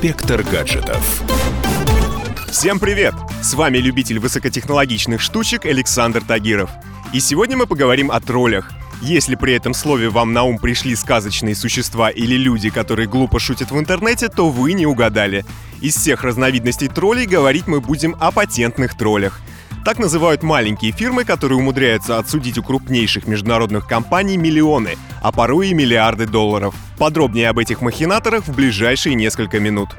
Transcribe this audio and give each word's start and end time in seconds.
Инспектор 0.00 0.44
гаджетов. 0.44 1.24
Всем 2.52 2.78
привет! 2.78 3.14
С 3.42 3.54
вами 3.54 3.78
любитель 3.78 4.20
высокотехнологичных 4.20 5.20
штучек 5.20 5.66
Александр 5.66 6.22
Тагиров. 6.22 6.70
И 7.12 7.18
сегодня 7.18 7.56
мы 7.56 7.66
поговорим 7.66 8.12
о 8.12 8.20
троллях. 8.20 8.70
Если 9.02 9.34
при 9.34 9.54
этом 9.54 9.74
слове 9.74 10.08
вам 10.08 10.32
на 10.32 10.44
ум 10.44 10.58
пришли 10.58 10.94
сказочные 10.94 11.56
существа 11.56 12.10
или 12.10 12.36
люди, 12.36 12.70
которые 12.70 13.08
глупо 13.08 13.40
шутят 13.40 13.72
в 13.72 13.78
интернете, 13.80 14.28
то 14.28 14.50
вы 14.50 14.72
не 14.74 14.86
угадали. 14.86 15.44
Из 15.80 15.96
всех 15.96 16.22
разновидностей 16.22 16.86
троллей 16.86 17.26
говорить 17.26 17.66
мы 17.66 17.80
будем 17.80 18.14
о 18.20 18.30
патентных 18.30 18.96
троллях. 18.96 19.40
Так 19.84 19.98
называют 19.98 20.44
маленькие 20.44 20.92
фирмы, 20.92 21.24
которые 21.24 21.58
умудряются 21.58 22.18
отсудить 22.18 22.56
у 22.56 22.62
крупнейших 22.62 23.26
международных 23.26 23.88
компаний 23.88 24.36
миллионы, 24.36 24.96
а 25.22 25.32
порой 25.32 25.68
и 25.68 25.74
миллиарды 25.74 26.26
долларов. 26.26 26.74
Подробнее 26.98 27.48
об 27.48 27.58
этих 27.58 27.80
махинаторах 27.80 28.46
в 28.46 28.54
ближайшие 28.54 29.14
несколько 29.14 29.60
минут. 29.60 29.90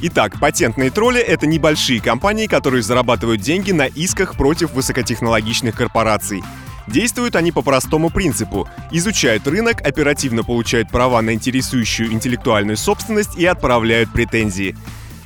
Итак, 0.00 0.38
патентные 0.38 0.90
тролли— 0.90 1.20
это 1.22 1.46
небольшие 1.46 2.00
компании, 2.00 2.46
которые 2.46 2.82
зарабатывают 2.82 3.40
деньги 3.40 3.72
на 3.72 3.86
исках 3.86 4.36
против 4.36 4.72
высокотехнологичных 4.72 5.74
корпораций. 5.74 6.42
Действуют 6.86 7.34
они 7.34 7.50
по 7.50 7.62
простому 7.62 8.10
принципу. 8.10 8.68
Изучают 8.92 9.46
рынок, 9.46 9.80
оперативно 9.80 10.44
получают 10.44 10.88
права 10.88 11.20
на 11.20 11.34
интересующую 11.34 12.12
интеллектуальную 12.12 12.76
собственность 12.76 13.36
и 13.36 13.44
отправляют 13.44 14.12
претензии. 14.12 14.76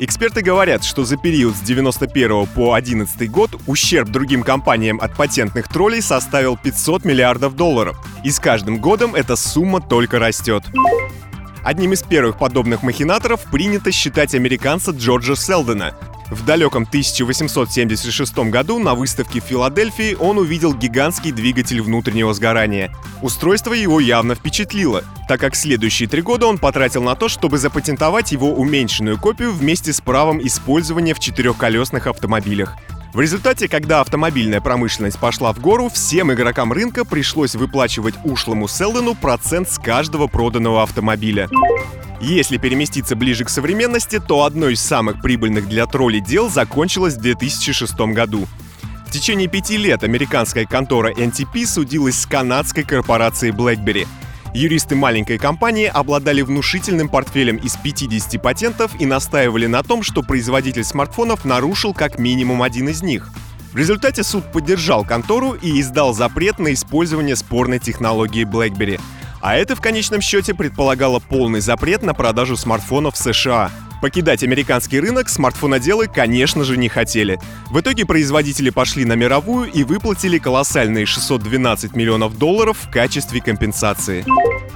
Эксперты 0.02 0.40
говорят, 0.40 0.82
что 0.82 1.04
за 1.04 1.18
период 1.18 1.54
с 1.54 1.60
91 1.60 2.46
по 2.46 2.72
11 2.72 3.30
год 3.30 3.50
ущерб 3.66 4.08
другим 4.08 4.42
компаниям 4.42 4.98
от 4.98 5.14
патентных 5.14 5.68
троллей 5.68 6.00
составил 6.00 6.56
500 6.56 7.04
миллиардов 7.04 7.54
долларов. 7.54 7.98
И 8.24 8.30
с 8.30 8.40
каждым 8.40 8.78
годом 8.78 9.14
эта 9.14 9.36
сумма 9.36 9.82
только 9.82 10.18
растет. 10.18 10.64
Одним 11.62 11.92
из 11.92 12.02
первых 12.02 12.38
подобных 12.38 12.82
махинаторов 12.82 13.42
принято 13.50 13.92
считать 13.92 14.34
американца 14.34 14.92
Джорджа 14.92 15.36
Селдена. 15.36 15.94
В 16.30 16.44
далеком 16.44 16.84
1876 16.84 18.38
году 18.50 18.78
на 18.78 18.94
выставке 18.94 19.40
в 19.40 19.44
Филадельфии 19.44 20.14
он 20.14 20.38
увидел 20.38 20.72
гигантский 20.72 21.32
двигатель 21.32 21.82
внутреннего 21.82 22.32
сгорания. 22.32 22.94
Устройство 23.20 23.72
его 23.72 23.98
явно 23.98 24.36
впечатлило, 24.36 25.02
так 25.26 25.40
как 25.40 25.56
следующие 25.56 26.08
три 26.08 26.22
года 26.22 26.46
он 26.46 26.58
потратил 26.58 27.02
на 27.02 27.16
то, 27.16 27.28
чтобы 27.28 27.58
запатентовать 27.58 28.30
его 28.30 28.54
уменьшенную 28.54 29.18
копию 29.18 29.52
вместе 29.52 29.92
с 29.92 30.00
правом 30.00 30.40
использования 30.46 31.14
в 31.14 31.18
четырехколесных 31.18 32.06
автомобилях. 32.06 32.76
В 33.12 33.20
результате, 33.20 33.66
когда 33.66 34.00
автомобильная 34.00 34.60
промышленность 34.60 35.18
пошла 35.18 35.52
в 35.52 35.58
гору, 35.58 35.88
всем 35.88 36.32
игрокам 36.32 36.72
рынка 36.72 37.04
пришлось 37.04 37.56
выплачивать 37.56 38.14
ушлому 38.22 38.68
Селдену 38.68 39.16
процент 39.16 39.68
с 39.68 39.78
каждого 39.80 40.28
проданного 40.28 40.84
автомобиля. 40.84 41.48
Если 42.20 42.58
переместиться 42.58 43.16
ближе 43.16 43.44
к 43.44 43.48
современности, 43.48 44.20
то 44.20 44.44
одно 44.44 44.68
из 44.68 44.80
самых 44.80 45.22
прибыльных 45.22 45.68
для 45.68 45.86
троллей 45.86 46.20
дел 46.20 46.50
закончилось 46.50 47.14
в 47.14 47.20
2006 47.20 47.98
году. 48.12 48.46
В 49.06 49.10
течение 49.10 49.48
пяти 49.48 49.76
лет 49.76 50.04
американская 50.04 50.66
контора 50.66 51.12
NTP 51.12 51.66
судилась 51.66 52.20
с 52.20 52.26
канадской 52.26 52.84
корпорацией 52.84 53.52
BlackBerry– 53.52 54.06
Юристы 54.52 54.96
маленькой 54.96 55.38
компании 55.38 55.86
обладали 55.86 56.42
внушительным 56.42 57.08
портфелем 57.08 57.56
из 57.56 57.76
50 57.76 58.42
патентов 58.42 58.90
и 58.98 59.06
настаивали 59.06 59.66
на 59.66 59.84
том, 59.84 60.02
что 60.02 60.22
производитель 60.22 60.82
смартфонов 60.82 61.44
нарушил 61.44 61.94
как 61.94 62.18
минимум 62.18 62.62
один 62.62 62.88
из 62.88 63.02
них. 63.02 63.30
В 63.72 63.76
результате 63.76 64.24
суд 64.24 64.50
поддержал 64.50 65.04
контору 65.04 65.52
и 65.52 65.80
издал 65.80 66.12
запрет 66.14 66.58
на 66.58 66.72
использование 66.72 67.36
спорной 67.36 67.78
технологии 67.78 68.44
BlackBerry. 68.44 69.00
А 69.40 69.56
это 69.56 69.74
в 69.74 69.80
конечном 69.80 70.20
счете 70.20 70.54
предполагало 70.54 71.18
полный 71.18 71.60
запрет 71.60 72.02
на 72.02 72.14
продажу 72.14 72.56
смартфонов 72.56 73.14
в 73.14 73.18
США– 73.18 73.70
Покидать 74.00 74.42
американский 74.42 74.98
рынок 74.98 75.28
смартфоноделы, 75.28 76.08
конечно 76.08 76.64
же, 76.64 76.78
не 76.78 76.88
хотели. 76.88 77.38
В 77.70 77.80
итоге 77.80 78.06
производители 78.06 78.70
пошли 78.70 79.04
на 79.04 79.12
мировую 79.12 79.70
и 79.70 79.84
выплатили 79.84 80.38
колоссальные 80.38 81.04
612 81.04 81.94
миллионов 81.94 82.38
долларов 82.38 82.78
в 82.78 82.90
качестве 82.90 83.42
компенсации. 83.42 84.24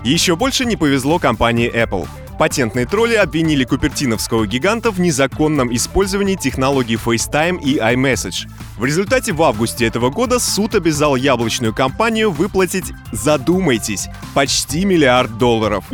Еще 0.05 0.37
больше 0.37 0.67
не 0.67 0.77
повезло 0.77 1.19
компании 1.19 1.73
Apple. 1.73 2.07
Патентные 2.39 2.85
тролли 2.85 3.15
обвинили 3.15 3.65
купертиновского 3.65 4.47
гиганта 4.47 4.91
в 4.91 4.99
незаконном 4.99 5.75
использовании 5.75 6.35
технологий 6.35 6.97
FaceTime 6.97 7.63
и 7.63 7.79
iMessage. 7.79 8.49
В 8.77 8.85
результате 8.85 9.33
в 9.33 9.43
августе 9.43 9.87
этого 9.87 10.11
года 10.11 10.41
суд 10.41 10.75
обязал 10.75 11.15
яблочную 11.15 11.73
компанию 11.73 12.33
выплатить, 12.33 12.93
задумайтесь, 13.13 14.09
почти 14.35 14.85
миллиард 14.85 15.39
долларов. 15.39 15.85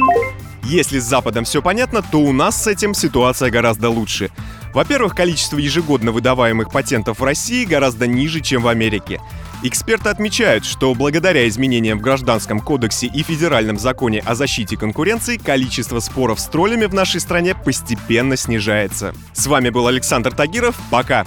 Если 0.65 0.99
с 0.99 1.05
Западом 1.05 1.45
все 1.45 1.61
понятно, 1.61 2.01
то 2.01 2.19
у 2.19 2.33
нас 2.33 2.63
с 2.63 2.67
этим 2.67 2.95
ситуация 2.95 3.51
гораздо 3.51 3.91
лучше. 3.91 4.31
Во-первых, 4.73 5.15
количество 5.15 5.59
ежегодно 5.59 6.13
выдаваемых 6.13 6.71
патентов 6.71 7.19
в 7.19 7.25
России 7.25 7.65
гораздо 7.65 8.07
ниже, 8.07 8.41
чем 8.41 8.63
в 8.63 8.69
Америке. 8.69 9.21
Эксперты 9.63 10.09
отмечают, 10.09 10.65
что 10.65 10.95
благодаря 10.95 11.47
изменениям 11.47 11.99
в 11.99 12.01
Гражданском 12.01 12.61
кодексе 12.61 13.07
и 13.09 13.23
Федеральном 13.23 13.79
законе 13.79 14.21
о 14.21 14.35
защите 14.35 14.79
конкуренции 14.79 15.37
количество 15.37 16.01
споров 16.01 16.41
с 16.41 16.47
троллями 16.47 16.87
в 16.87 16.95
нашей 16.95 17.21
стране 17.21 17.55
постепенно 17.55 18.37
снижается. 18.37 19.15
С 19.35 19.47
вами 19.47 19.69
был 19.69 19.87
Александр 19.87 20.35
Тагиров. 20.35 20.77
Пока! 20.91 21.27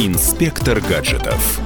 Инспектор 0.00 0.80
гаджетов. 0.80 1.60